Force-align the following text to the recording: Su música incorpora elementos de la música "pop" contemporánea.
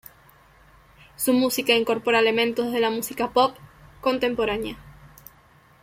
Su 1.15 1.31
música 1.31 1.75
incorpora 1.75 2.17
elementos 2.17 2.71
de 2.73 2.79
la 2.79 2.89
música 2.89 3.29
"pop" 3.33 3.55
contemporánea. 4.01 4.75